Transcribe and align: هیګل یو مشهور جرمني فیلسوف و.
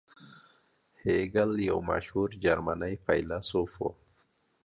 هیګل 1.01 1.51
یو 1.69 1.77
مشهور 1.89 2.29
جرمني 2.43 2.93
فیلسوف 3.05 3.71
و. 3.81 3.83